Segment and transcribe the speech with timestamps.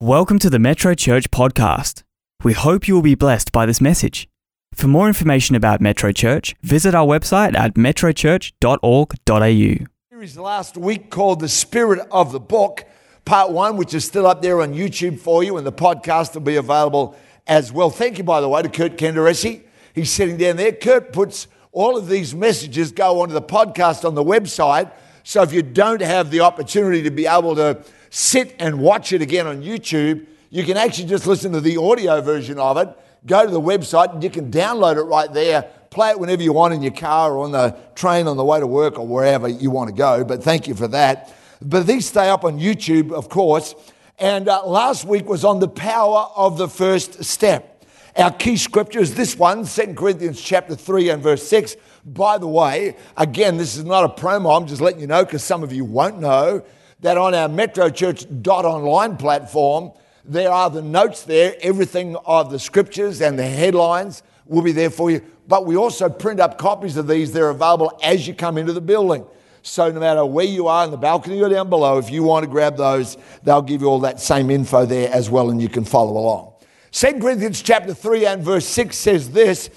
[0.00, 2.04] Welcome to the Metro Church podcast.
[2.44, 4.28] We hope you will be blessed by this message.
[4.72, 9.86] For more information about Metro Church, visit our website at metrochurch.org.au.
[10.12, 12.84] series last week called The Spirit of the Book,
[13.24, 16.42] part one, which is still up there on YouTube for you, and the podcast will
[16.42, 17.16] be available
[17.48, 17.90] as well.
[17.90, 19.64] Thank you, by the way, to Kurt Kenderesi.
[19.96, 20.70] He's sitting down there.
[20.70, 24.92] Kurt puts all of these messages go onto the podcast on the website.
[25.24, 29.22] So if you don't have the opportunity to be able to sit and watch it
[29.22, 32.88] again on YouTube, you can actually just listen to the audio version of it.
[33.26, 35.62] Go to the website and you can download it right there.
[35.90, 38.60] Play it whenever you want in your car or on the train on the way
[38.60, 40.24] to work or wherever you want to go.
[40.24, 41.34] But thank you for that.
[41.60, 43.74] But these stay up on YouTube, of course.
[44.18, 47.84] And uh, last week was on the power of the first step.
[48.16, 51.76] Our key scripture is this one, 2 Corinthians chapter 3 and verse 6.
[52.04, 54.56] By the way, again, this is not a promo.
[54.56, 56.64] I'm just letting you know because some of you won't know
[57.00, 59.92] that on our metrochurch.online platform,
[60.24, 64.90] there are the notes there, everything of the scriptures and the headlines will be there
[64.90, 65.22] for you.
[65.46, 67.32] But we also print up copies of these.
[67.32, 69.24] They're available as you come into the building.
[69.62, 72.44] So no matter where you are in the balcony or down below, if you want
[72.44, 75.68] to grab those, they'll give you all that same info there as well, and you
[75.68, 76.52] can follow along.
[76.92, 79.70] 2 Corinthians chapter 3 and verse 6 says this,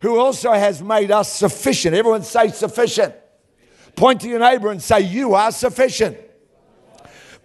[0.00, 1.94] who also has made us sufficient.
[1.94, 3.14] Everyone say sufficient.
[3.96, 6.16] Point to your neighbor and say, You are sufficient.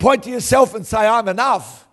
[0.03, 1.87] Point to yourself and say, I'm enough.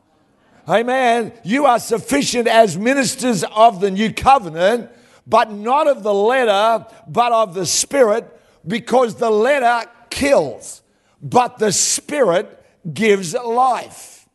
[0.69, 1.33] Amen.
[1.45, 4.91] You are sufficient as ministers of the new covenant,
[5.29, 8.29] but not of the letter, but of the spirit,
[8.67, 10.83] because the letter kills,
[11.23, 12.61] but the spirit
[12.93, 14.29] gives life.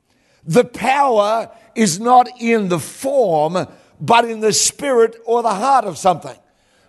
[0.46, 3.68] The power is not in the form,
[4.00, 6.38] but in the spirit or the heart of something.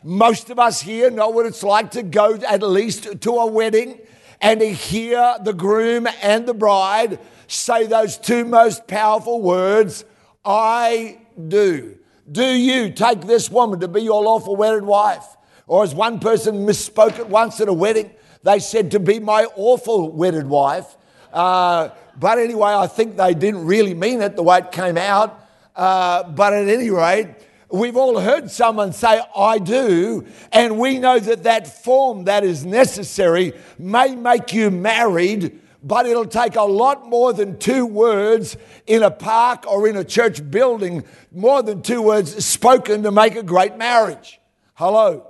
[0.04, 3.98] Most of us here know what it's like to go at least to a wedding
[4.40, 10.04] and to hear the groom and the bride say those two most powerful words
[10.44, 11.98] I do.
[12.30, 15.24] Do you take this woman to be your lawful wedded wife?
[15.66, 18.10] Or as one person misspoke it once at a wedding,
[18.42, 20.96] they said to be my awful wedded wife.
[21.32, 25.40] Uh, but anyway, I think they didn't really mean it the way it came out.
[25.74, 27.28] Uh, but at any rate,
[27.70, 32.64] we've all heard someone say, I do, and we know that that form that is
[32.64, 38.56] necessary may make you married, but it'll take a lot more than two words
[38.86, 43.36] in a park or in a church building, more than two words spoken to make
[43.36, 44.40] a great marriage.
[44.74, 45.26] Hello.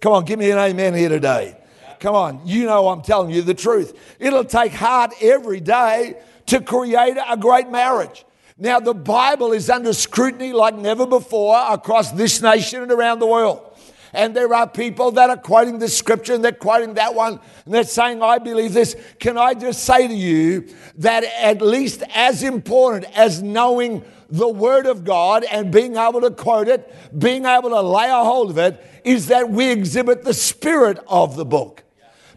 [0.00, 1.56] Come on, give me an amen here today.
[2.00, 3.98] Come on, you know I'm telling you the truth.
[4.18, 8.24] It'll take heart every day to create a great marriage.
[8.58, 13.26] Now, the Bible is under scrutiny like never before across this nation and around the
[13.26, 13.76] world.
[14.14, 17.74] And there are people that are quoting this scripture and they're quoting that one and
[17.74, 18.96] they're saying, I believe this.
[19.18, 24.86] Can I just say to you that at least as important as knowing the Word
[24.86, 28.58] of God and being able to quote it, being able to lay a hold of
[28.58, 31.84] it, is that we exhibit the spirit of the book.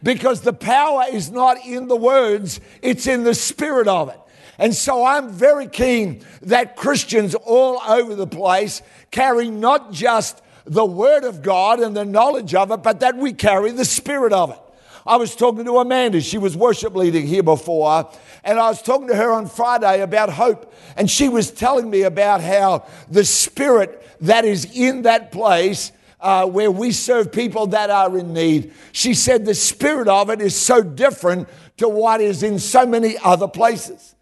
[0.04, 4.20] Because the power is not in the words, it's in the spirit of it.
[4.60, 10.86] And so I'm very keen that Christians all over the place carry not just the
[10.86, 14.52] Word of God and the knowledge of it, but that we carry the Spirit of
[14.52, 14.60] it.
[15.08, 16.22] I was talking to Amanda.
[16.22, 18.12] She was worship leading here before.
[18.44, 20.74] And I was talking to her on Friday about hope.
[20.98, 26.46] And she was telling me about how the Spirit that is in that place uh,
[26.46, 28.74] where we serve people that are in need.
[28.92, 31.48] She said the spirit of it is so different
[31.78, 34.16] to what is in so many other places.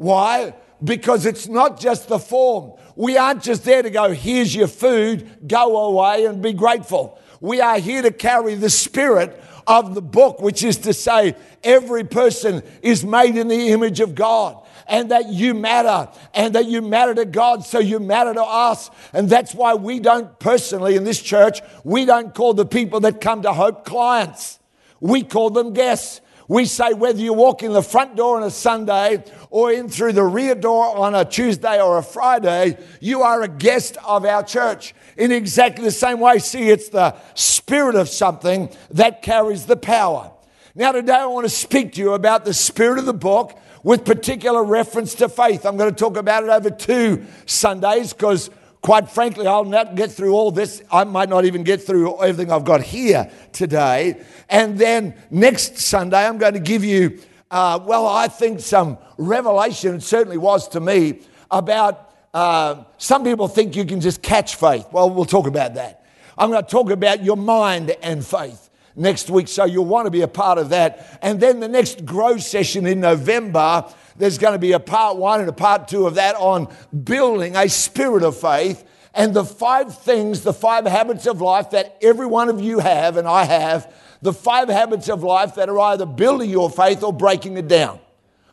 [0.00, 0.54] Why?
[0.82, 2.72] Because it's not just the form.
[2.96, 7.18] We aren't just there to go, here's your food, go away and be grateful.
[7.42, 12.04] We are here to carry the spirit of the book, which is to say, every
[12.04, 16.80] person is made in the image of God and that you matter and that you
[16.80, 18.90] matter to God, so you matter to us.
[19.12, 23.20] And that's why we don't personally in this church, we don't call the people that
[23.20, 24.60] come to Hope clients.
[24.98, 26.22] We call them guests.
[26.50, 30.14] We say whether you walk in the front door on a Sunday or in through
[30.14, 34.42] the rear door on a Tuesday or a Friday, you are a guest of our
[34.42, 34.92] church.
[35.16, 40.32] In exactly the same way, see, it's the spirit of something that carries the power.
[40.74, 44.04] Now, today I want to speak to you about the spirit of the book with
[44.04, 45.64] particular reference to faith.
[45.64, 48.50] I'm going to talk about it over two Sundays because
[48.82, 50.82] quite frankly, I'll not get through all this.
[50.90, 54.20] I might not even get through everything I've got here today.
[54.48, 59.96] And then next Sunday, I'm going to give you, uh, well, I think some revelation,
[59.96, 64.86] it certainly was to me, about uh, some people think you can just catch faith.
[64.92, 66.04] Well, we'll talk about that.
[66.38, 70.10] I'm going to talk about your mind and faith next week, so you'll want to
[70.10, 71.18] be a part of that.
[71.22, 73.84] And then the next grow session in November,
[74.20, 76.72] There's going to be a part one and a part two of that on
[77.04, 78.84] building a spirit of faith
[79.14, 83.16] and the five things, the five habits of life that every one of you have
[83.16, 87.12] and I have, the five habits of life that are either building your faith or
[87.12, 87.98] breaking it down.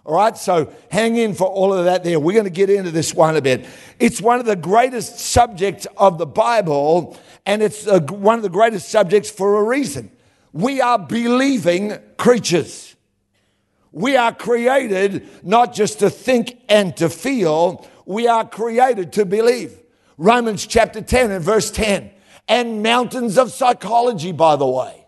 [0.05, 2.17] All right, so hang in for all of that there.
[2.17, 3.65] We're going to get into this one a bit.
[3.99, 8.87] It's one of the greatest subjects of the Bible, and it's one of the greatest
[8.87, 10.09] subjects for a reason.
[10.53, 12.86] We are believing creatures.
[13.91, 19.79] We are created not just to think and to feel, we are created to believe.
[20.17, 22.11] Romans chapter 10 and verse 10.
[22.47, 25.05] And mountains of psychology, by the way.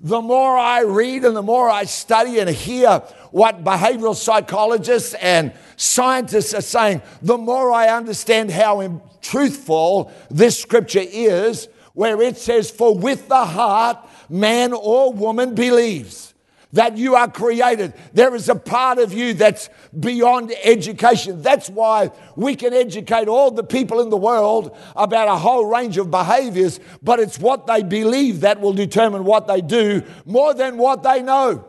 [0.00, 5.52] The more I read and the more I study and hear what behavioral psychologists and
[5.76, 12.70] scientists are saying, the more I understand how truthful this scripture is, where it says,
[12.70, 13.98] For with the heart
[14.28, 16.32] man or woman believes
[16.72, 17.94] that you are created.
[18.12, 21.40] There is a part of you that's beyond education.
[21.42, 25.96] That's why we can educate all the people in the world about a whole range
[25.96, 30.76] of behaviors, but it's what they believe that will determine what they do more than
[30.76, 31.64] what they know.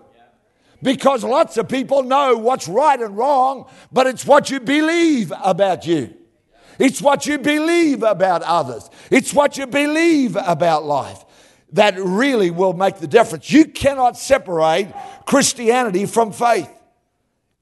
[0.81, 5.85] Because lots of people know what's right and wrong, but it's what you believe about
[5.85, 6.13] you.
[6.77, 8.89] It's what you believe about others.
[9.11, 11.25] It's what you believe about life
[11.73, 13.51] that really will make the difference.
[13.51, 14.93] You cannot separate
[15.25, 16.69] Christianity from faith.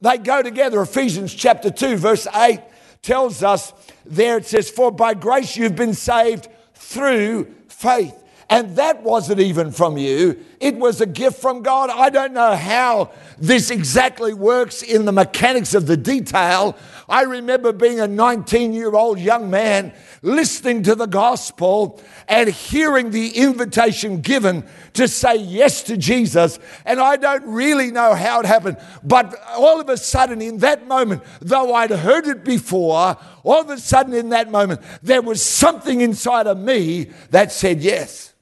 [0.02, 0.82] They go together.
[0.82, 2.60] Ephesians chapter 2, verse 8
[3.02, 3.74] tells us
[4.06, 8.16] there it says, For by grace you've been saved through faith.
[8.50, 11.90] And that wasn't even from you, it was a gift from God.
[11.90, 16.78] I don't know how this exactly works in the mechanics of the detail.
[17.10, 23.12] I remember being a 19 year old young man listening to the gospel and hearing
[23.12, 26.60] the invitation given to say yes to Jesus.
[26.86, 30.86] And I don't really know how it happened, but all of a sudden, in that
[30.86, 35.42] moment, though I'd heard it before, all of a sudden, in that moment, there was
[35.42, 38.34] something inside of me that said yes.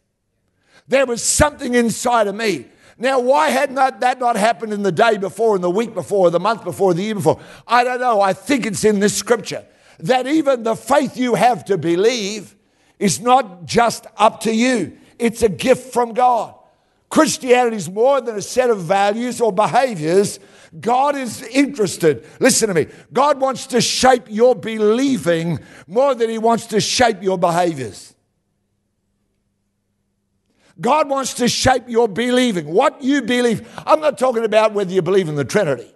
[0.88, 2.66] There was something inside of me.
[2.98, 6.30] Now, why had not that not happened in the day before, in the week before,
[6.30, 7.40] the month before, the year before?
[7.68, 8.22] I don't know.
[8.22, 9.66] I think it's in this scripture
[10.00, 12.56] that even the faith you have to believe
[13.00, 16.56] is not just up to you, it's a gift from God.
[17.10, 20.40] Christianity is more than a set of values or behaviors.
[20.80, 22.26] God is interested.
[22.40, 22.88] Listen to me.
[23.14, 28.15] God wants to shape your believing more than He wants to shape your behaviors.
[30.80, 33.68] God wants to shape your believing, what you believe.
[33.86, 35.94] I'm not talking about whether you believe in the Trinity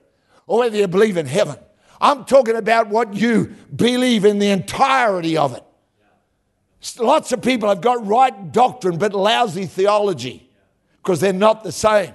[0.47, 1.57] or whether you believe in heaven.
[1.99, 5.63] I'm talking about what you believe in the entirety of it.
[6.97, 10.49] Lots of people have got right doctrine but lousy theology
[11.03, 12.13] because they're not the same.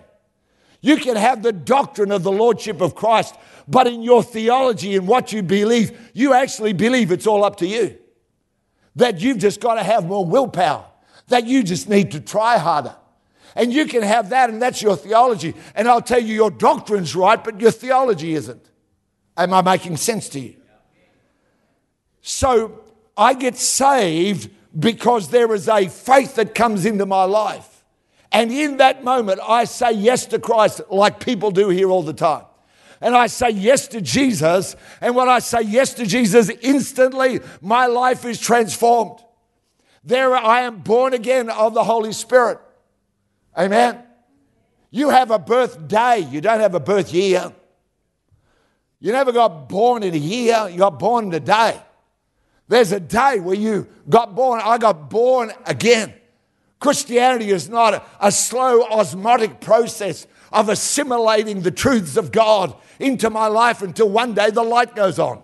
[0.81, 3.34] You can have the doctrine of the Lordship of Christ,
[3.69, 7.66] but in your theology and what you believe, you actually believe it's all up to
[7.66, 7.99] you.
[8.96, 10.87] That you've just got to have more willpower
[11.29, 12.94] that you just need to try harder.
[13.56, 15.55] And you can have that, and that's your theology.
[15.75, 18.69] And I'll tell you, your doctrine's right, but your theology isn't.
[19.37, 20.56] Am I making sense to you?
[22.21, 22.81] So
[23.17, 27.85] I get saved because there is a faith that comes into my life.
[28.32, 32.12] And in that moment, I say yes to Christ like people do here all the
[32.12, 32.44] time.
[33.00, 34.75] And I say yes to Jesus.
[35.00, 39.21] And when I say yes to Jesus, instantly my life is transformed.
[40.04, 42.58] There I am born again of the Holy Spirit.
[43.56, 44.02] Amen.
[44.90, 47.52] You have a birthday, you don't have a birth year.
[49.00, 51.80] You never got born in a year, you got born in a day.
[52.68, 54.61] There's a day where you got born.
[54.64, 56.14] I got born again.
[56.80, 63.28] Christianity is not a, a slow osmotic process of assimilating the truths of God into
[63.28, 65.42] my life until one day the light goes on.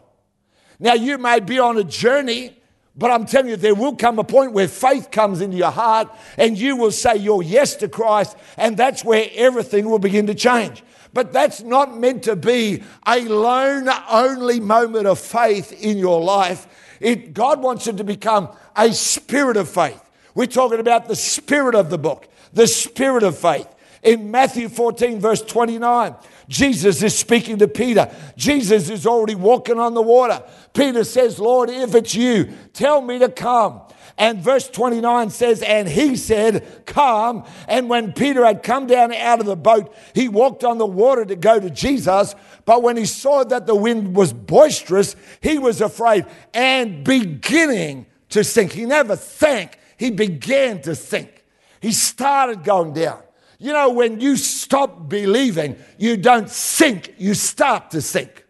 [0.78, 2.56] Now, you may be on a journey
[2.96, 6.08] but I'm telling you, there will come a point where faith comes into your heart
[6.36, 10.34] and you will say your yes to Christ, and that's where everything will begin to
[10.34, 10.82] change.
[11.12, 16.66] But that's not meant to be a lone only moment of faith in your life.
[17.00, 20.02] It, God wants it to become a spirit of faith.
[20.34, 23.66] We're talking about the spirit of the book, the spirit of faith.
[24.02, 26.14] In Matthew 14, verse 29,
[26.48, 28.10] Jesus is speaking to Peter.
[28.34, 30.42] Jesus is already walking on the water.
[30.72, 33.82] Peter says, Lord, if it's you, tell me to come.
[34.16, 37.44] And verse 29 says, And he said, Come.
[37.68, 41.24] And when Peter had come down out of the boat, he walked on the water
[41.24, 42.34] to go to Jesus.
[42.64, 48.44] But when he saw that the wind was boisterous, he was afraid and beginning to
[48.44, 48.72] sink.
[48.72, 51.44] He never sank, he began to sink.
[51.80, 53.22] He started going down.
[53.60, 58.46] You know, when you stop believing, you don't sink, you start to sink.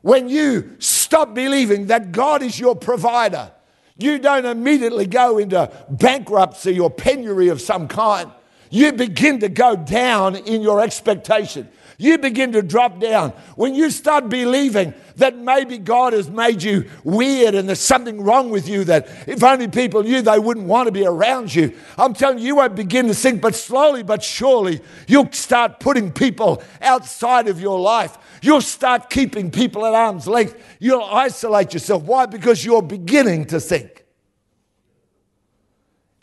[0.00, 3.50] When you stop believing that God is your provider,
[3.96, 8.30] you don't immediately go into bankruptcy or penury of some kind.
[8.70, 11.68] You begin to go down in your expectation
[12.00, 13.32] you begin to drop down.
[13.56, 18.50] When you start believing that maybe God has made you weird and there's something wrong
[18.50, 22.14] with you, that if only people knew they wouldn't want to be around you, I'm
[22.14, 26.62] telling you, you won't begin to sink, but slowly but surely, you'll start putting people
[26.80, 28.16] outside of your life.
[28.42, 30.54] You'll start keeping people at arm's length.
[30.78, 32.04] You'll isolate yourself.
[32.04, 32.26] Why?
[32.26, 34.04] Because you're beginning to sink.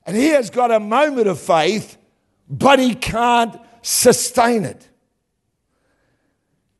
[0.06, 1.98] And he has got a moment of faith,
[2.50, 4.88] but he can't sustain it.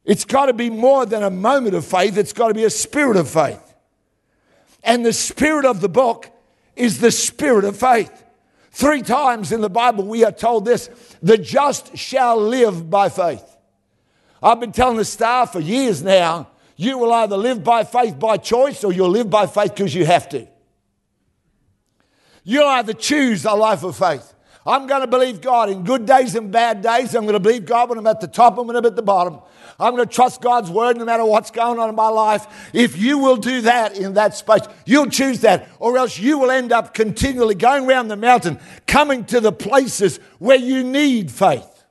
[0.06, 2.70] It's got to be more than a moment of faith, it's got to be a
[2.70, 3.62] spirit of faith.
[4.84, 6.30] And the spirit of the book
[6.76, 8.24] is the spirit of faith.
[8.72, 10.90] Three times in the Bible, we are told this
[11.24, 13.44] the just shall live by faith.
[14.44, 18.38] I've been telling the staff for years now you will either live by faith by
[18.38, 20.48] choice or you'll live by faith because you have to.
[22.44, 24.34] You'll either choose a life of faith.
[24.68, 27.16] I'm going to believe God in good days and bad days.
[27.16, 29.02] I'm going to believe God when I'm at the top and when I'm at the
[29.02, 29.40] bottom.
[29.80, 32.72] I'm going to trust God's word no matter what's going on in my life.
[32.74, 36.52] If you will do that in that space, you'll choose that, or else you will
[36.52, 41.84] end up continually going around the mountain, coming to the places where you need faith.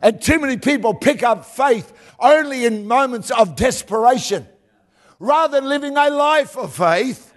[0.00, 4.46] And too many people pick up faith only in moments of desperation
[5.18, 7.34] rather than living a life of faith.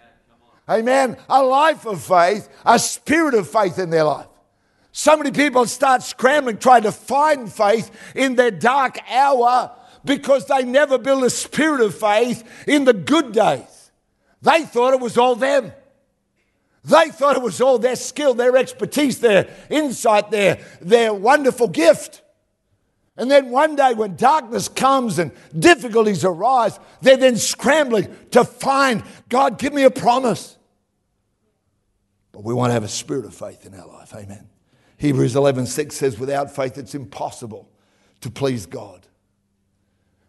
[0.69, 1.17] Amen.
[1.27, 4.27] A life of faith, a spirit of faith in their life.
[4.95, 9.71] So many people start scrambling, trying to find faith in their dark hour
[10.05, 13.91] because they never built a spirit of faith in the good days.
[14.43, 15.73] They thought it was all them.
[16.83, 22.21] They thought it was all their skill, their expertise, their insight, their, their wonderful gift.
[23.17, 29.01] And then one day, when darkness comes and difficulties arise, they're then scrambling to find
[29.27, 30.55] God, give me a promise.
[32.31, 34.13] But we want to have a spirit of faith in our life.
[34.13, 34.49] Amen.
[35.03, 37.69] Hebrews 11:6 says, without faith, it's impossible
[38.21, 39.05] to please God.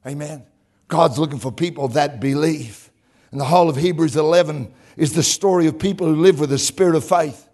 [0.05, 0.43] Amen.
[0.89, 2.91] God's looking for people that believe.
[3.31, 6.59] And the whole of Hebrews 11 is the story of people who live with a
[6.59, 7.49] spirit of faith.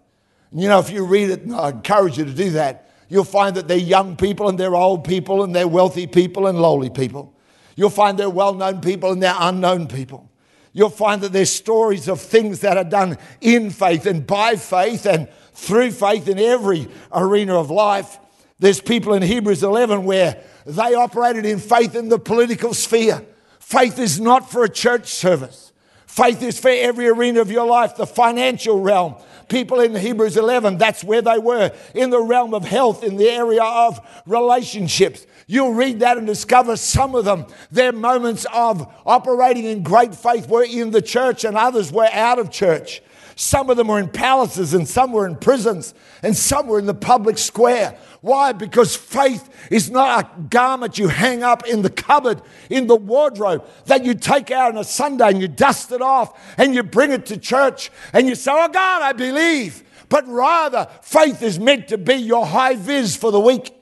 [0.49, 3.23] And you know, if you read it, and I encourage you to do that, you'll
[3.23, 6.89] find that they're young people and they're old people and they're wealthy people and lowly
[6.89, 7.35] people.
[7.75, 10.27] You'll find they're well known people and they're unknown people.
[10.73, 15.05] You'll find that there's stories of things that are done in faith and by faith
[15.05, 18.17] and through faith in every arena of life.
[18.59, 23.25] There's people in Hebrews 11 where they operated in faith in the political sphere.
[23.59, 25.71] Faith is not for a church service.
[26.05, 29.15] Faith is for every arena of your life, the financial realm.
[29.47, 33.29] People in Hebrews 11, that's where they were, in the realm of health, in the
[33.29, 35.25] area of relationships.
[35.47, 40.47] You'll read that and discover some of them, their moments of operating in great faith
[40.47, 43.01] were in the church and others were out of church.
[43.35, 46.85] Some of them were in palaces and some were in prisons and some were in
[46.85, 47.97] the public square.
[48.21, 48.51] Why?
[48.51, 53.65] Because faith is not a garment you hang up in the cupboard, in the wardrobe,
[53.85, 57.11] that you take out on a Sunday and you dust it off and you bring
[57.11, 59.83] it to church and you say, Oh God, I believe.
[60.09, 63.73] But rather, faith is meant to be your high vis for the week.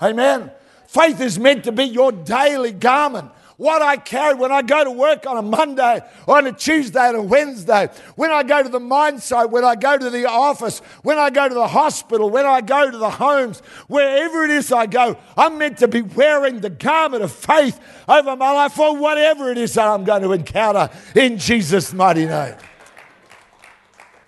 [0.00, 0.50] Amen.
[0.86, 4.90] Faith is meant to be your daily garment what I carry when I go to
[4.90, 8.80] work on a Monday, on a Tuesday, and a Wednesday, when I go to the
[8.80, 12.44] mine site, when I go to the office, when I go to the hospital, when
[12.44, 16.60] I go to the homes, wherever it is I go, I'm meant to be wearing
[16.60, 20.32] the garment of faith over my life for whatever it is that I'm going to
[20.32, 22.56] encounter in Jesus' mighty name.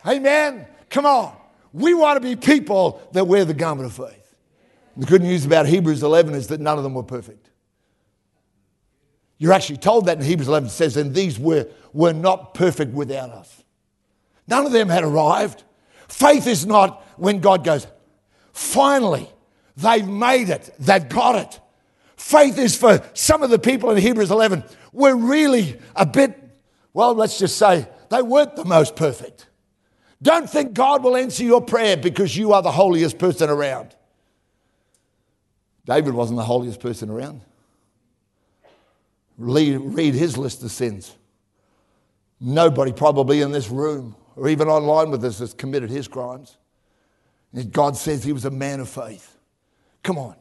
[0.07, 0.67] Amen.
[0.89, 1.37] Come on.
[1.73, 4.35] We want to be people that wear the garment of faith.
[4.97, 7.38] The good news about Hebrews 11 is that none of them were perfect.
[9.39, 13.31] You're actually told that in Hebrews 11 says, and these were, were not perfect without
[13.31, 13.63] us.
[14.49, 15.63] None of them had arrived.
[16.09, 17.87] Faith is not when God goes,
[18.53, 19.29] finally,
[19.77, 21.61] they've made it, they've got it.
[22.17, 26.37] Faith is for some of the people in Hebrews 11 were really a bit,
[26.93, 29.47] well, let's just say they weren't the most perfect.
[30.21, 33.95] Don't think God will answer your prayer because you are the holiest person around.
[35.85, 37.43] David wasn't the holiest person around
[39.39, 41.15] read his list of sins.
[42.41, 46.57] Nobody probably in this room or even online with us has committed his crimes.
[47.73, 49.37] God says he was a man of faith.
[50.03, 50.37] Come on.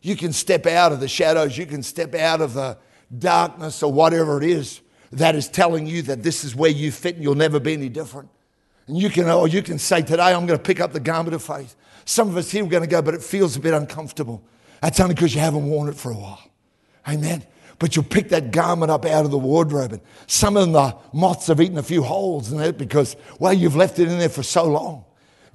[0.00, 2.78] You can step out of the shadows, you can step out of the
[3.16, 4.80] darkness or whatever it is
[5.12, 7.88] that is telling you that this is where you fit and you'll never be any
[7.88, 8.28] different.
[8.86, 11.34] And you can, or you can say, Today I'm going to pick up the garment
[11.34, 11.76] of faith.
[12.04, 14.42] Some of us here are going to go, but it feels a bit uncomfortable.
[14.80, 16.42] That's only because you haven't worn it for a while.
[17.08, 17.44] Amen.
[17.78, 19.92] But you'll pick that garment up out of the wardrobe.
[19.92, 23.52] And some of them, the moths have eaten a few holes in it because, well,
[23.52, 25.04] you've left it in there for so long.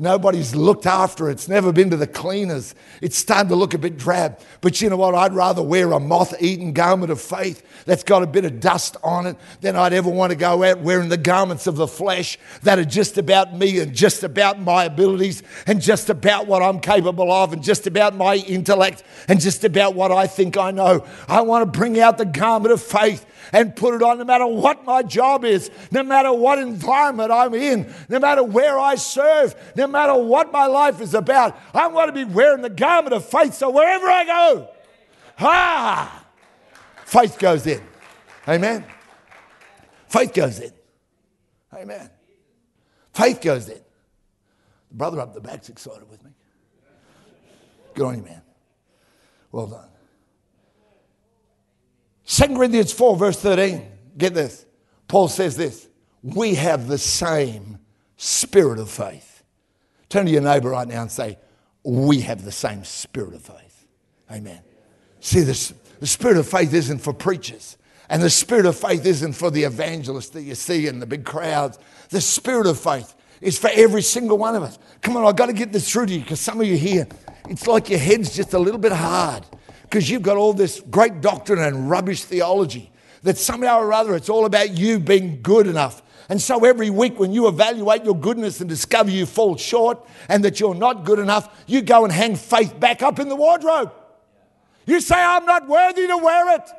[0.02, 1.34] Nobody's looked after it.
[1.34, 2.74] It's never been to the cleaners.
[3.04, 4.40] It's starting to look a bit drab.
[4.60, 5.14] But you know what?
[5.14, 8.98] I'd rather wear a moth eaten garment of faith that's got a bit of dust
[9.04, 12.40] on it than I'd ever want to go out wearing the garments of the flesh
[12.64, 16.80] that are just about me and just about my abilities and just about what I'm
[16.80, 21.06] capable of and just about my intellect and just about what I think I know.
[21.28, 24.48] I want to bring out the garment of faith and put it on no matter
[24.48, 29.54] what my job is, no matter what environment I'm in, no matter where I serve,
[29.76, 31.60] no matter what my life is about.
[31.74, 34.70] I'm going to be wearing the garment of faith so wherever I go,
[35.38, 36.26] ha,
[37.06, 37.82] faith goes in.
[38.48, 38.86] Amen.
[40.08, 40.74] Faith goes in.
[41.74, 42.10] Amen.
[43.14, 43.82] Faith goes in.
[44.90, 46.32] The brother up the back's excited with me.
[47.94, 48.42] Good on you, man.
[49.52, 49.88] Well done.
[52.26, 53.86] 2 Corinthians 4, verse 13.
[54.18, 54.66] Get this.
[55.08, 55.88] Paul says this
[56.24, 57.80] We have the same
[58.18, 59.31] spirit of faith.
[60.12, 61.38] Turn to your neighbor right now and say,
[61.84, 63.88] We have the same spirit of faith.
[64.30, 64.60] Amen.
[65.22, 67.78] See, this, the spirit of faith isn't for preachers.
[68.10, 71.24] And the spirit of faith isn't for the evangelists that you see in the big
[71.24, 71.80] crowds.
[72.10, 74.78] The spirit of faith is for every single one of us.
[75.02, 77.08] Come on, I've got to get this through to you because some of you here,
[77.48, 79.46] it's like your head's just a little bit hard
[79.84, 82.92] because you've got all this great doctrine and rubbish theology
[83.24, 86.04] that somehow or other it's all about you being good enough.
[86.32, 90.46] And so every week when you evaluate your goodness and discover you fall short and
[90.46, 93.92] that you're not good enough, you go and hang faith back up in the wardrobe.
[94.86, 96.70] You say, I'm not worthy to wear it.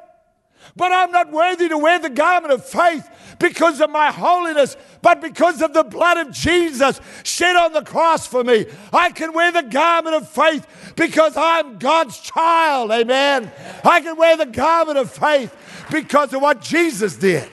[0.75, 3.07] But I'm not worthy to wear the garment of faith
[3.39, 8.27] because of my holiness, but because of the blood of Jesus shed on the cross
[8.27, 8.65] for me.
[8.91, 12.91] I can wear the garment of faith because I'm God's child.
[12.91, 13.53] Amen.
[13.85, 15.55] I can wear the garment of faith
[15.91, 17.51] because of what Jesus did.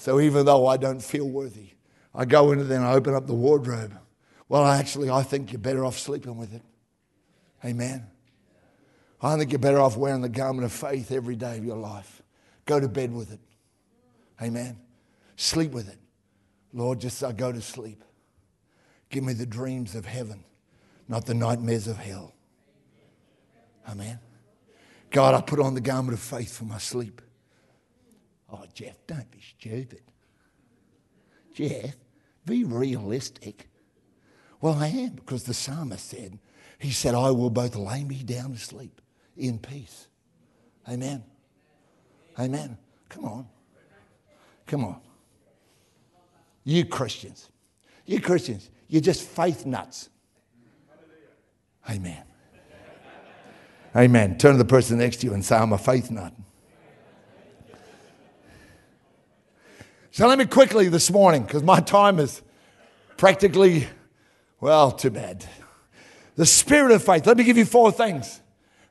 [0.00, 1.72] So even though I don't feel worthy,
[2.14, 3.92] I go into there and I open up the wardrobe.
[4.48, 6.62] Well, actually, I think you're better off sleeping with it.
[7.66, 8.06] Amen.
[9.20, 12.22] I think you're better off wearing the garment of faith every day of your life.
[12.64, 13.40] Go to bed with it.
[14.40, 14.78] Amen.
[15.36, 15.98] Sleep with it.
[16.72, 18.02] Lord, just I go to sleep.
[19.10, 20.44] Give me the dreams of heaven,
[21.08, 22.32] not the nightmares of hell.
[23.86, 24.18] Amen.
[25.10, 27.20] God, I put on the garment of faith for my sleep.
[28.52, 30.02] Oh, Geoff, don't be stupid.
[31.54, 31.94] Geoff,
[32.44, 33.68] be realistic.
[34.60, 36.38] Well, I am because the psalmist said,
[36.78, 39.00] He said, I will both lay me down to sleep
[39.36, 40.08] in peace.
[40.88, 41.24] Amen.
[42.38, 42.76] Amen.
[43.08, 43.46] Come on.
[44.66, 45.00] Come on.
[46.64, 47.48] You Christians,
[48.04, 50.10] you Christians, you're just faith nuts.
[51.88, 52.22] Amen.
[53.96, 54.38] Amen.
[54.38, 56.32] Turn to the person next to you and say, I'm a faith nut.
[60.12, 62.42] So let me quickly this morning, because my time is
[63.16, 63.86] practically,
[64.60, 65.46] well, too bad.
[66.34, 67.26] The spirit of faith.
[67.26, 68.40] Let me give you four things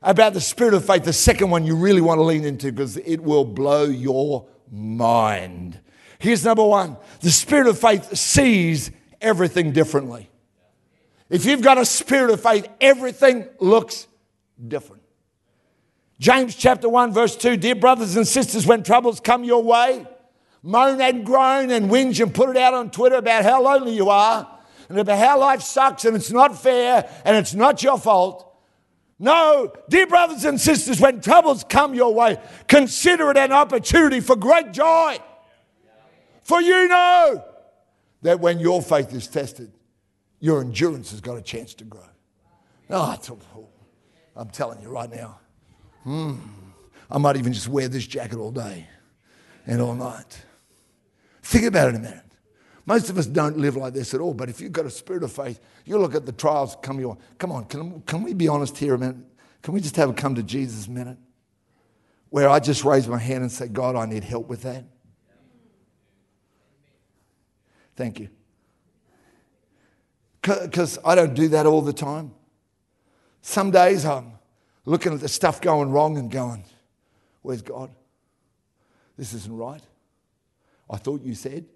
[0.02, 2.96] about the spirit of faith, the second one you really want to lean into because
[2.96, 5.78] it will blow your mind.
[6.18, 10.30] Here's number one the spirit of faith sees everything differently.
[11.28, 14.06] If you've got a spirit of faith, everything looks
[14.66, 15.02] different.
[16.18, 20.06] James chapter 1, verse 2 Dear brothers and sisters, when troubles come your way,
[20.62, 24.10] moan and groan and whinge and put it out on Twitter about how lonely you
[24.10, 28.46] are and about how life sucks and it's not fair and it's not your fault.
[29.18, 34.34] No, dear brothers and sisters, when troubles come your way, consider it an opportunity for
[34.34, 35.18] great joy.
[36.42, 37.44] For you know
[38.22, 39.72] that when your faith is tested,
[40.40, 42.00] your endurance has got a chance to grow.
[42.88, 43.18] Oh,
[44.34, 45.38] I'm telling you right now,
[46.02, 46.36] hmm,
[47.10, 48.86] I might even just wear this jacket all day
[49.66, 50.42] and all night.
[51.50, 52.22] Think about it a minute.
[52.86, 55.24] Most of us don't live like this at all, but if you've got a spirit
[55.24, 57.18] of faith, you look at the trials come your.
[57.38, 59.16] Come on, can, can we be honest here a minute?
[59.60, 61.18] Can we just have a come to Jesus minute?
[62.28, 64.84] Where I just raise my hand and say, God, I need help with that.
[67.96, 68.28] Thank you.
[70.40, 72.30] Because I don't do that all the time.
[73.42, 74.34] Some days I'm
[74.84, 76.62] looking at the stuff going wrong and going,
[77.42, 77.90] Where's God?
[79.16, 79.82] This isn't right.
[80.90, 81.66] I thought you said.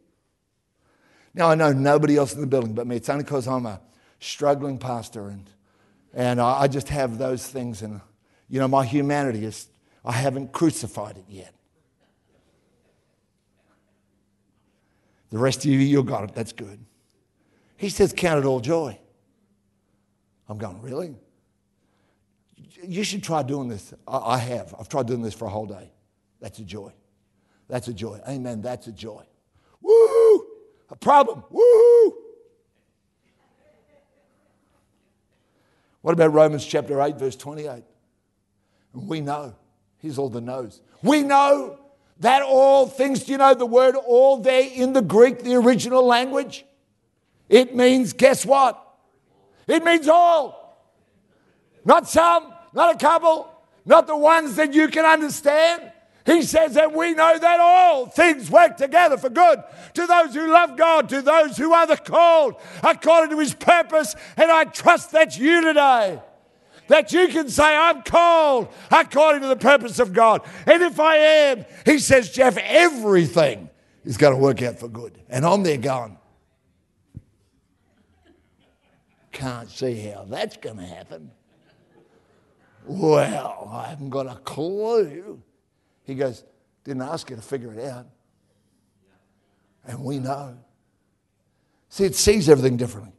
[1.34, 2.96] Now, I know nobody else in the building but me.
[2.96, 3.80] It's only because I'm a
[4.20, 5.48] struggling pastor and,
[6.12, 7.82] and I just have those things.
[7.82, 8.00] And,
[8.48, 9.68] you know, my humanity is,
[10.04, 11.54] I haven't crucified it yet.
[15.30, 16.34] The rest of you, you got it.
[16.34, 16.78] That's good.
[17.76, 18.96] He says, Count it all joy.
[20.48, 21.16] I'm going, Really?
[22.82, 23.94] You should try doing this.
[24.06, 24.74] I have.
[24.78, 25.90] I've tried doing this for a whole day.
[26.40, 26.92] That's a joy.
[27.68, 28.20] That's a joy.
[28.28, 28.62] Amen.
[28.62, 29.22] That's a joy.
[29.80, 30.46] Woo!
[30.90, 31.44] A problem.
[31.50, 32.14] Woo!
[36.02, 37.82] What about Romans chapter 8, verse 28?
[38.92, 39.54] We know.
[39.98, 40.82] Here's all the knows.
[41.02, 41.78] We know
[42.20, 46.04] that all things, do you know the word all there in the Greek, the original
[46.04, 46.66] language?
[47.48, 48.80] It means, guess what?
[49.66, 50.78] It means all.
[51.84, 53.50] Not some, not a couple,
[53.84, 55.90] not the ones that you can understand.
[56.26, 60.50] He says that we know that all things work together for good to those who
[60.50, 64.16] love God, to those who are the called according to his purpose.
[64.36, 66.20] And I trust that's you today.
[66.88, 70.42] That you can say, I'm called according to the purpose of God.
[70.66, 73.70] And if I am, he says, Geoff, everything
[74.04, 75.18] is going to work out for good.
[75.28, 76.18] And I'm there going,
[79.32, 81.30] can't see how that's going to happen.
[82.86, 85.42] Well, I haven't got a clue.
[86.04, 86.44] He goes,
[86.84, 88.06] Didn't ask you to figure it out.
[89.86, 90.56] And we know.
[91.88, 93.12] See, it sees everything differently.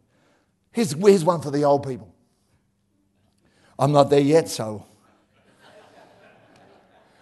[0.71, 2.13] Here's, here's one for the old people.
[3.77, 4.85] I'm not there yet, so.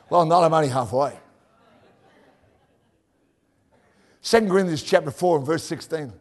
[0.10, 1.18] Well, not, I'm only halfway.
[4.22, 6.14] 2 Corinthians chapter 4 and verse 16.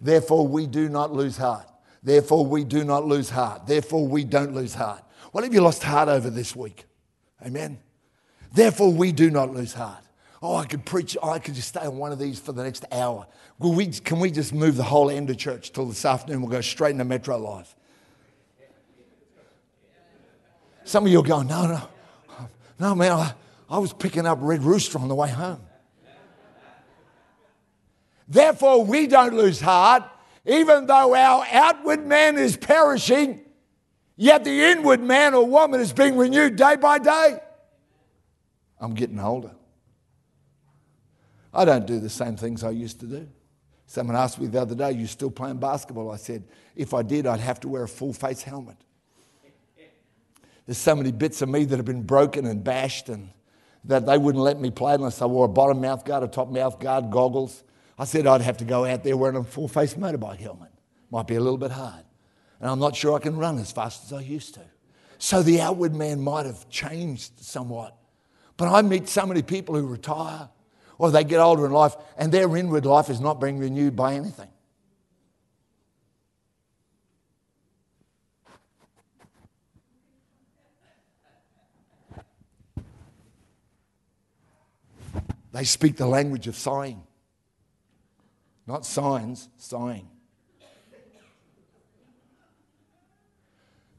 [0.00, 1.66] Therefore, we do not lose heart.
[2.02, 3.66] Therefore, we do not lose heart.
[3.66, 5.02] Therefore, we don't lose heart.
[5.32, 6.84] What have you lost heart over this week?
[7.44, 7.78] Amen.
[8.52, 10.02] Therefore, we do not lose heart.
[10.40, 12.62] Oh, I could preach, oh, I could just stay on one of these for the
[12.62, 13.26] next hour.
[13.58, 16.42] Well, we, can we just move the whole end of church till this afternoon?
[16.42, 17.74] We'll go straight into Metro Life.
[20.84, 21.88] Some of you are going, no, no,
[22.78, 23.34] no, man, I,
[23.68, 25.60] I was picking up Red Rooster on the way home.
[28.28, 30.04] Therefore, we don't lose heart,
[30.46, 33.40] even though our outward man is perishing,
[34.16, 37.40] yet the inward man or woman is being renewed day by day.
[38.80, 39.52] I'm getting older.
[41.52, 43.28] I don't do the same things I used to do.
[43.86, 46.10] Someone asked me the other day, You still playing basketball?
[46.10, 46.44] I said,
[46.76, 48.76] If I did, I'd have to wear a full face helmet.
[50.66, 53.30] There's so many bits of me that have been broken and bashed, and
[53.84, 56.50] that they wouldn't let me play unless I wore a bottom mouth guard, a top
[56.50, 57.64] mouth guard, goggles.
[57.98, 60.70] I said I'd have to go out there wearing a full face motorbike helmet.
[61.10, 62.04] Might be a little bit hard.
[62.60, 64.60] And I'm not sure I can run as fast as I used to.
[65.16, 67.96] So the outward man might have changed somewhat.
[68.58, 70.50] But I meet so many people who retire
[70.98, 74.14] or they get older in life and their inward life is not being renewed by
[74.14, 74.48] anything.
[85.52, 87.02] They speak the language of sighing.
[88.66, 90.08] Not signs, sighing.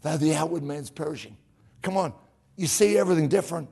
[0.02, 1.36] Though the outward man's perishing.
[1.82, 2.14] Come on,
[2.58, 3.70] you see everything different.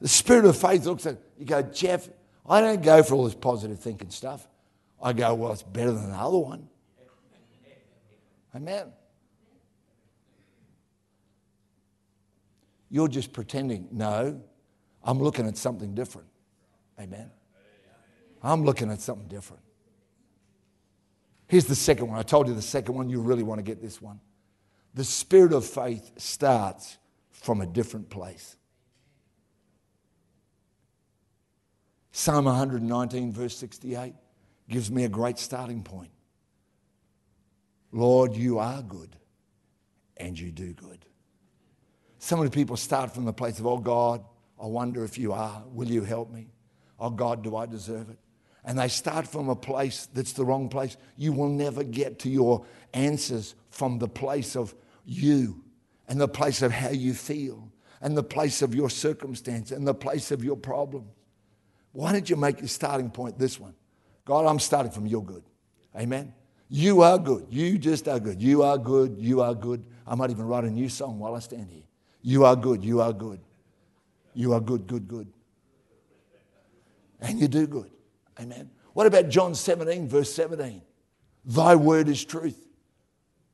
[0.00, 2.08] The spirit of faith looks at you go, Geoff,
[2.48, 4.46] I don't go for all this positive thinking stuff.
[5.02, 6.68] I go, well, it's better than the other one.
[8.54, 8.92] Amen.
[12.90, 13.88] You're just pretending.
[13.92, 14.40] No,
[15.04, 16.28] I'm looking at something different.
[16.98, 17.30] Amen.
[18.42, 19.62] I'm looking at something different.
[21.48, 22.18] Here's the second one.
[22.18, 23.08] I told you the second one.
[23.08, 24.20] You really want to get this one.
[24.94, 26.98] The spirit of faith starts
[27.30, 28.56] from a different place.
[32.28, 34.12] Psalm 119, verse 68,
[34.68, 36.10] gives me a great starting point.
[37.90, 39.16] Lord, you are good
[40.18, 41.06] and you do good.
[42.18, 44.22] So many people start from the place of, oh God,
[44.62, 45.64] I wonder if you are.
[45.72, 46.48] Will you help me?
[47.00, 48.18] Oh God, do I deserve it?
[48.62, 50.98] And they start from a place that's the wrong place.
[51.16, 54.74] You will never get to your answers from the place of
[55.06, 55.64] you
[56.06, 59.94] and the place of how you feel and the place of your circumstance and the
[59.94, 61.06] place of your problem.
[61.92, 63.74] Why don't you make your starting point this one?
[64.24, 65.42] God, I'm starting from your good.
[65.96, 66.34] Amen.
[66.68, 67.46] You are good.
[67.48, 68.42] You just are good.
[68.42, 69.16] You are good.
[69.18, 69.84] You are good.
[70.06, 71.84] I might even write a new song while I stand here.
[72.22, 72.84] You are good.
[72.84, 73.40] You are good.
[74.34, 75.28] You are good, good, good.
[77.20, 77.90] And you do good.
[78.38, 78.70] Amen.
[78.92, 80.82] What about John 17, verse 17?
[81.44, 82.66] Thy word is truth.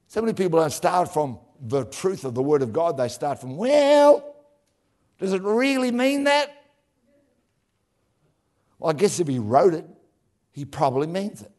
[0.09, 2.97] So many people don't start from the truth of the word of God.
[2.97, 4.35] They start from, well,
[5.19, 6.51] does it really mean that?
[8.79, 9.87] Well, I guess if he wrote it,
[10.53, 11.51] he probably means it.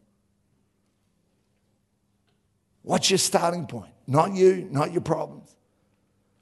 [2.82, 3.91] What's your starting point?
[4.08, 5.56] Not you, not your problems.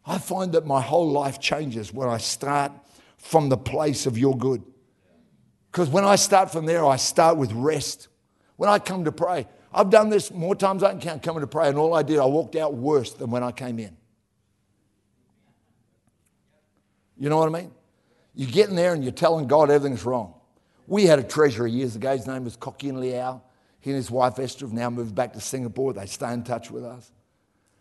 [0.05, 2.71] I find that my whole life changes when I start
[3.17, 4.62] from the place of your good.
[5.71, 8.09] Because when I start from there, I start with rest.
[8.57, 11.47] When I come to pray, I've done this more times I can count coming to
[11.47, 13.95] pray, and all I did, I walked out worse than when I came in.
[17.17, 17.71] You know what I mean?
[18.36, 20.36] You get in there and you're telling God everything's wrong.
[20.87, 22.15] We had a treasurer years ago.
[22.15, 23.41] His name was Kokin Liao.
[23.79, 25.93] He and his wife Esther have now moved back to Singapore.
[25.93, 27.11] They stay in touch with us.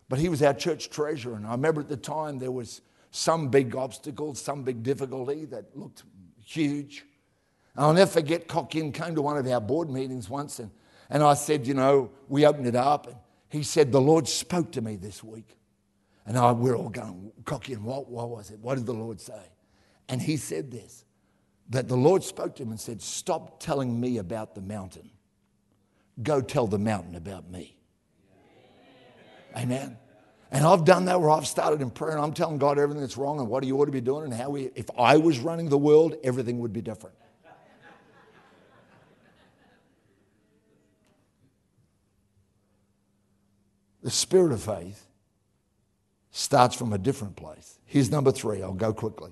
[0.09, 1.37] But he was our church treasurer.
[1.37, 5.77] And I remember at the time there was some big obstacle, some big difficulty that
[5.77, 6.03] looked
[6.45, 7.05] huge.
[7.75, 10.71] And I'll never forget Kokin came to one of our board meetings once and,
[11.09, 13.17] and I said, you know, we opened it up and
[13.51, 15.59] he said, the Lord spoke to me this week.
[16.25, 18.61] And I, we're all going, Kokin, what, what was it?
[18.61, 19.43] What did the Lord say?
[20.09, 21.05] And he said this
[21.73, 25.11] that the Lord spoke to him and said, Stop telling me about the mountain.
[26.23, 27.77] Go tell the mountain about me.
[29.57, 29.97] Amen.
[30.51, 33.17] And I've done that where I've started in prayer and I'm telling God everything that's
[33.17, 35.71] wrong and what He ought to be doing and how we, if I was running
[35.71, 37.17] the world, everything would be different.
[44.03, 45.07] The spirit of faith
[46.33, 47.79] starts from a different place.
[47.87, 48.63] Here's number three.
[48.63, 49.31] I'll go quickly.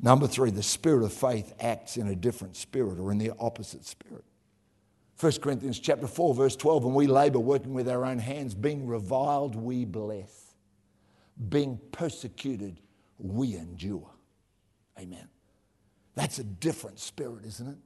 [0.00, 3.84] Number three, the spirit of faith acts in a different spirit or in the opposite
[3.86, 4.24] spirit.
[5.18, 8.86] 1 Corinthians chapter 4, verse 12, and we labor working with our own hands, being
[8.86, 10.54] reviled, we bless.
[11.48, 12.80] Being persecuted,
[13.18, 14.10] we endure.
[14.98, 15.28] Amen.
[16.14, 17.78] That's a different spirit, isn't it?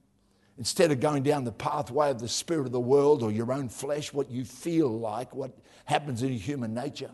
[0.58, 3.68] Instead of going down the pathway of the spirit of the world or your own
[3.68, 7.10] flesh, what you feel like, what happens in your human nature,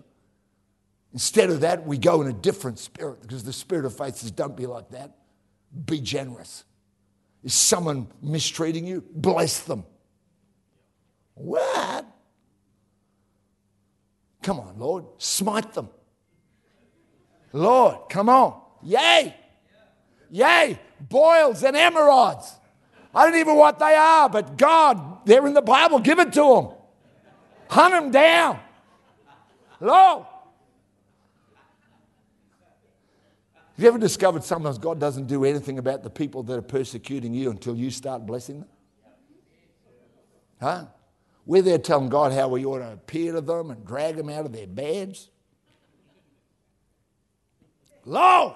[1.16, 4.30] Instead of that, we go in a different spirit because the spirit of faith says,
[4.30, 5.16] don't be like that.
[5.86, 6.64] Be generous.
[7.42, 9.02] Is someone mistreating you?
[9.14, 9.84] Bless them.
[11.32, 12.04] What?
[14.42, 15.88] Come on, Lord, smite them.
[17.54, 18.60] Lord, come on.
[18.82, 19.34] Yay.
[20.30, 20.78] Yay.
[21.00, 22.46] Boils and emerods.
[23.14, 25.98] I don't even know what they are, but God, they're in the Bible.
[25.98, 26.68] Give it to them.
[27.70, 28.60] Hunt them down.
[29.80, 30.26] Lord.
[33.76, 37.34] Have you ever discovered sometimes God doesn't do anything about the people that are persecuting
[37.34, 38.68] you until you start blessing them?
[40.58, 40.86] Huh?
[41.44, 44.46] We're there telling God how we ought to appear to them and drag them out
[44.46, 45.28] of their beds.
[48.06, 48.54] Lord,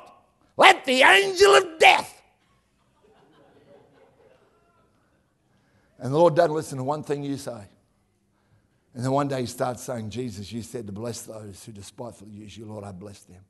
[0.56, 2.22] let the angel of death.
[5.98, 7.60] And the Lord doesn't listen to one thing you say.
[8.94, 12.30] And then one day he starts saying, Jesus, you said to bless those who despitefully
[12.30, 12.64] use you.
[12.64, 13.44] Lord, I bless them.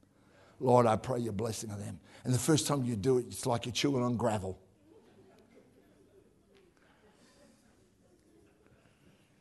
[0.60, 1.98] Lord, I pray your blessing on them.
[2.22, 4.58] And the first time you do it, it's like you're chewing on gravel.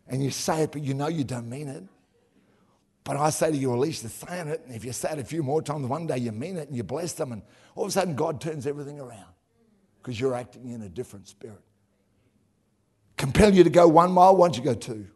[0.07, 1.83] And you say it, but you know you don't mean it.
[3.03, 4.61] But I say to you, at least you're saying it.
[4.65, 6.77] And if you say it a few more times, one day you mean it and
[6.77, 7.31] you bless them.
[7.31, 7.41] And
[7.75, 9.33] all of a sudden, God turns everything around
[10.01, 11.61] because you're acting in a different spirit.
[13.17, 15.07] Compel you to go one mile, why don't you go two?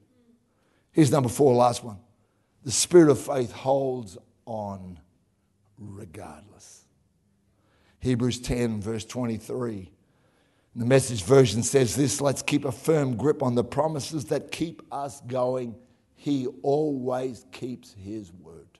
[0.91, 1.99] Here's number four, last one.
[2.63, 4.99] The spirit of faith holds on
[5.91, 6.85] regardless.
[7.99, 9.91] Hebrews 10, verse 23.
[10.75, 14.81] The message version says this let's keep a firm grip on the promises that keep
[14.91, 15.75] us going.
[16.15, 18.79] He always keeps his word.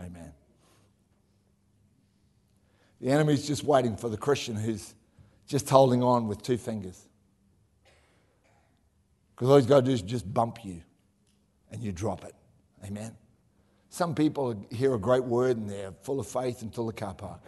[0.00, 0.32] Amen.
[3.00, 4.94] The enemy's just waiting for the Christian who's
[5.46, 7.08] just holding on with two fingers.
[9.34, 10.82] Because all he's got to do is just bump you
[11.72, 12.34] and you drop it.
[12.84, 13.16] Amen.
[13.92, 17.42] Some people hear a great word and they're full of faith until the car park.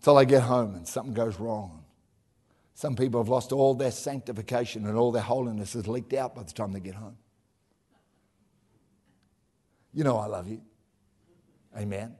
[0.00, 1.82] Until they get home and something goes wrong.
[2.74, 6.42] Some people have lost all their sanctification and all their holiness has leaked out by
[6.42, 7.16] the time they get home.
[9.94, 10.60] You know I love you.
[11.74, 12.16] Amen.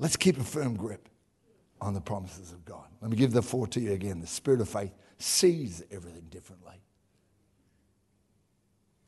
[0.00, 1.08] Let's keep a firm grip
[1.80, 2.88] on the promises of God.
[3.00, 4.20] Let me give the four to you again.
[4.20, 6.80] The spirit of faith sees everything differently.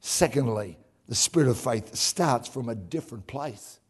[0.08, 3.80] Secondly, the spirit of faith starts from a different place.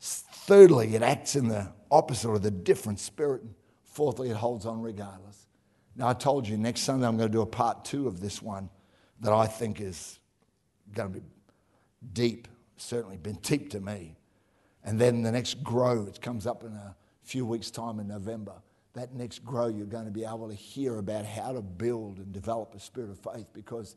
[0.00, 3.42] Thirdly, it acts in the opposite or the different spirit.
[3.84, 5.46] Fourthly, it holds on regardless.
[5.94, 8.42] Now, I told you next Sunday I'm going to do a part two of this
[8.42, 8.68] one
[9.20, 10.18] that I think is
[10.92, 11.24] going to be
[12.12, 14.16] deep, certainly been deep to me.
[14.82, 18.54] And then the next grow, it comes up in a few weeks' time in November.
[18.94, 22.32] That next grow, you're going to be able to hear about how to build and
[22.32, 23.94] develop a spirit of faith because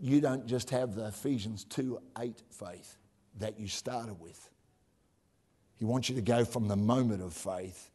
[0.00, 2.96] you don't just have the Ephesians 2 8 faith
[3.38, 4.48] that you started with.
[5.76, 7.90] He wants you to go from the moment of faith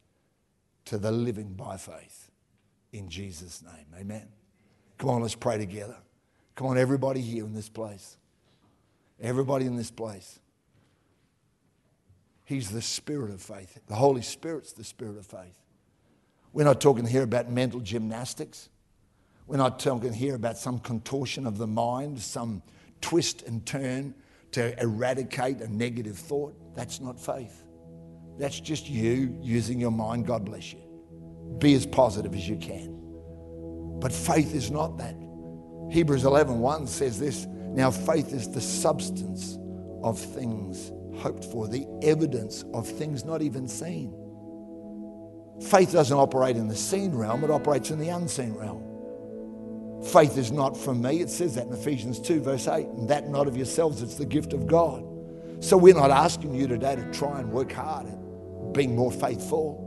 [0.85, 2.31] to the living by faith
[2.91, 3.87] in Jesus' name.
[3.99, 4.27] Amen.
[4.97, 5.97] Come on, let's pray together.
[6.55, 8.17] Come on, everybody here in this place.
[9.21, 10.39] Everybody in this place.
[12.45, 13.79] He's the spirit of faith.
[13.87, 15.59] The Holy Spirit's the spirit of faith.
[16.51, 18.69] We're not talking here about mental gymnastics.
[19.47, 22.61] We're not talking here about some contortion of the mind, some
[23.01, 24.15] twist and turn
[24.51, 26.55] to eradicate a negative thought.
[26.75, 27.63] That's not faith.
[28.39, 30.25] That's just you using your mind.
[30.25, 30.79] God bless you.
[31.59, 32.99] Be as positive as you can.
[33.99, 35.15] But faith is not that.
[35.91, 39.57] Hebrews 11 1 says this Now faith is the substance
[40.01, 44.13] of things hoped for, the evidence of things not even seen.
[45.61, 48.92] Faith doesn't operate in the seen realm, it operates in the unseen realm.
[50.05, 51.21] Faith is not from me.
[51.21, 52.87] It says that in Ephesians 2, verse 8.
[52.87, 55.05] And that not of yourselves, it's the gift of God.
[55.61, 59.79] So we're not asking you today to try and work hard at being more faithful.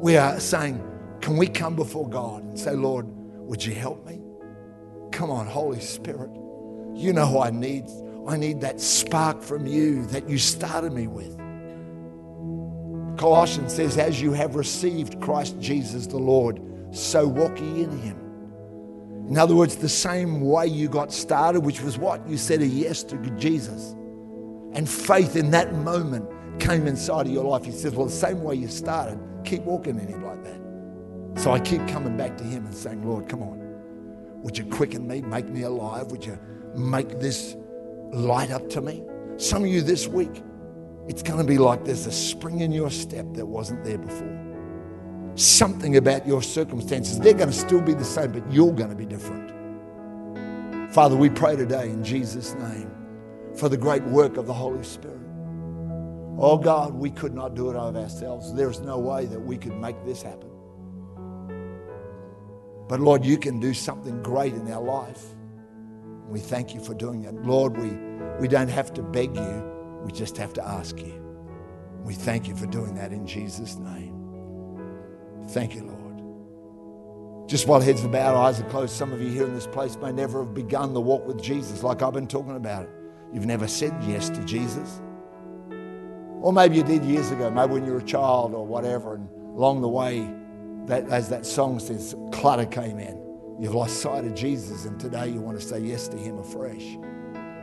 [0.00, 0.82] We are saying,
[1.22, 4.20] can we come before God and say, Lord, would you help me?
[5.10, 6.30] Come on, Holy Spirit.
[6.94, 7.86] You know who I need.
[8.28, 11.34] I need that spark from you that you started me with.
[13.18, 16.60] Colossians says, As you have received Christ Jesus the Lord,
[16.90, 18.23] so walk ye in him.
[19.28, 22.26] In other words, the same way you got started, which was what?
[22.28, 23.92] You said a yes to Jesus.
[24.74, 26.28] And faith in that moment
[26.60, 27.64] came inside of your life.
[27.64, 31.40] He says, Well, the same way you started, keep walking in him like that.
[31.40, 33.60] So I keep coming back to him and saying, Lord, come on.
[34.42, 36.10] Would you quicken me, make me alive?
[36.10, 36.38] Would you
[36.76, 37.56] make this
[38.12, 39.02] light up to me?
[39.38, 40.42] Some of you this week,
[41.08, 44.43] it's going to be like there's a spring in your step that wasn't there before.
[45.36, 48.96] Something about your circumstances, they're going to still be the same, but you're going to
[48.96, 49.52] be different.
[50.92, 52.90] Father, we pray today in Jesus' name
[53.56, 55.18] for the great work of the Holy Spirit.
[56.38, 58.54] Oh God, we could not do it of ourselves.
[58.54, 60.50] There's no way that we could make this happen.
[62.88, 65.24] But Lord, you can do something great in our life.
[66.28, 67.34] We thank you for doing that.
[67.44, 67.90] Lord, we,
[68.40, 71.20] we don't have to beg you, we just have to ask you.
[72.02, 74.13] We thank you for doing that in Jesus' name.
[75.48, 77.48] Thank you, Lord.
[77.48, 79.96] Just while heads are bowed, eyes are closed, some of you here in this place
[79.96, 82.90] may never have begun the walk with Jesus like I've been talking about it.
[83.32, 85.02] You've never said yes to Jesus.
[86.40, 89.28] Or maybe you did years ago, maybe when you were a child or whatever, and
[89.56, 90.28] along the way,
[90.86, 93.20] that, as that song says, clutter came in.
[93.58, 96.98] You've lost sight of Jesus, and today you want to say yes to Him afresh.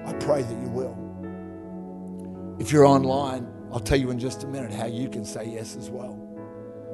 [0.05, 0.97] I pray that you will.
[2.59, 5.75] If you're online, I'll tell you in just a minute how you can say yes
[5.75, 6.30] as well.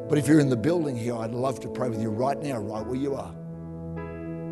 [0.09, 2.59] But if you're in the building here, I'd love to pray with you right now,
[2.59, 3.33] right where you are.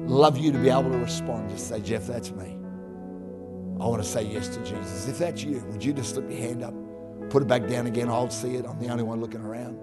[0.05, 1.49] Love you to be able to respond.
[1.49, 2.57] Just say, Geoff, that's me.
[3.79, 5.07] I want to say yes to Jesus.
[5.07, 6.73] If that's you, would you just slip your hand up,
[7.29, 8.09] put it back down again?
[8.09, 8.65] I'll see it.
[8.65, 9.79] I'm the only one looking around.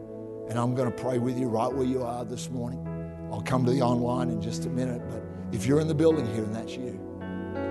[0.48, 2.86] And I'm going to pray with you right where you are this morning.
[3.32, 5.02] I'll come to the online in just a minute.
[5.10, 7.00] But if you're in the building here and that's you,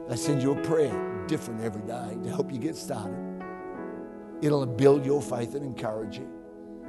[0.08, 3.23] They send you a prayer, different every day, to help you get started.
[4.44, 6.30] It'll build your faith and encourage you.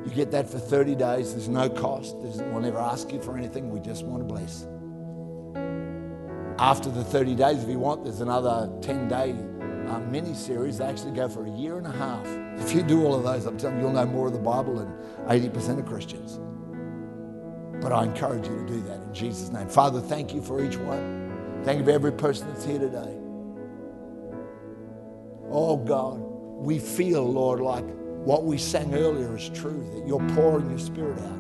[0.05, 1.33] You get that for 30 days.
[1.35, 2.21] There's no cost.
[2.21, 3.71] There's, we'll never ask you for anything.
[3.71, 4.67] We just want to bless.
[6.59, 9.37] After the 30 days, if you want, there's another 10 day
[9.89, 10.79] uh, mini series.
[10.79, 12.27] They actually go for a year and a half.
[12.59, 14.75] If you do all of those, I'm telling you, you'll know more of the Bible
[14.75, 14.93] than
[15.29, 16.41] 80% of Christians.
[17.81, 19.69] But I encourage you to do that in Jesus' name.
[19.69, 21.63] Father, thank you for each one.
[21.65, 23.17] Thank you for every person that's here today.
[25.51, 26.34] Oh God,
[26.65, 27.85] we feel, Lord, like
[28.25, 31.39] what we sang earlier is true that you're pouring your spirit out.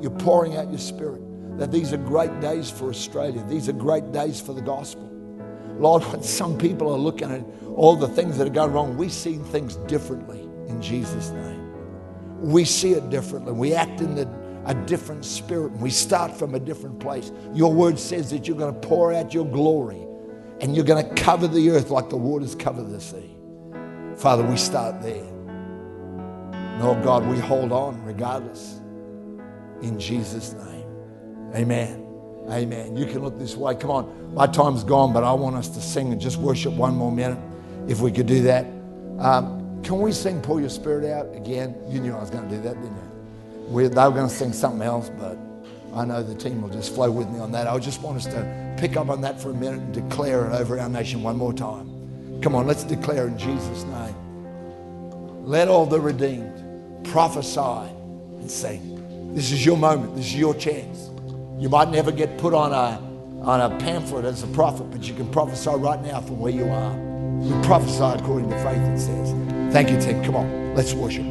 [0.00, 1.20] You're pouring out your spirit.
[1.58, 3.44] That these are great days for Australia.
[3.48, 5.08] These are great days for the gospel.
[5.78, 7.44] Lord, when some people are looking at
[7.74, 11.72] all the things that are going wrong, we see things differently in Jesus' name.
[12.40, 13.52] We see it differently.
[13.52, 14.30] We act in the
[14.64, 15.72] a different spirit.
[15.72, 17.32] We start from a different place.
[17.52, 20.00] Your word says that you're going to pour out your glory
[20.60, 23.36] and you're going to cover the earth like the waters cover the sea.
[24.22, 25.26] Father, we start there.
[26.80, 28.80] Oh God, we hold on regardless.
[29.82, 30.86] In Jesus' name.
[31.56, 32.06] Amen.
[32.48, 32.96] Amen.
[32.96, 33.74] You can look this way.
[33.74, 34.32] Come on.
[34.32, 37.38] My time's gone, but I want us to sing and just worship one more minute
[37.88, 38.64] if we could do that.
[39.18, 41.74] Um, can we sing Pour Your Spirit Out again?
[41.88, 43.62] You knew I was going to do that, didn't you?
[43.70, 45.36] We, they were going to sing something else, but
[45.92, 47.66] I know the team will just flow with me on that.
[47.66, 50.52] I just want us to pick up on that for a minute and declare it
[50.52, 51.91] over our nation one more time.
[52.42, 54.14] Come on, let's declare in Jesus' name.
[55.44, 59.34] Let all the redeemed prophesy and sing.
[59.34, 60.16] This is your moment.
[60.16, 61.10] This is your chance.
[61.58, 63.00] You might never get put on a,
[63.42, 66.68] on a pamphlet as a prophet, but you can prophesy right now from where you
[66.68, 66.92] are.
[67.38, 69.32] We prophesy according to faith, it says.
[69.72, 70.24] Thank you, Tim.
[70.24, 71.26] Come on, let's worship.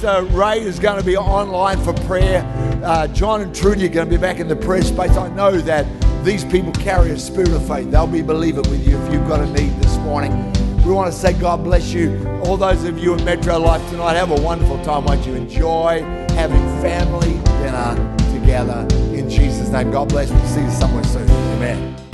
[0.00, 2.42] Pastor Ray is going to be online for prayer.
[2.82, 5.14] Uh, John and Trudy are going to be back in the prayer space.
[5.14, 5.84] I know that
[6.24, 7.90] these people carry a spirit of faith.
[7.90, 10.32] They'll be believing with you if you've got a need this morning.
[10.84, 12.26] We want to say God bless you.
[12.46, 15.04] All those of you in Metro Life tonight, have a wonderful time.
[15.04, 19.90] Won't you enjoy having family dinner together in Jesus' name?
[19.90, 20.30] God bless.
[20.30, 21.28] We'll see you somewhere soon.
[21.28, 22.09] Amen.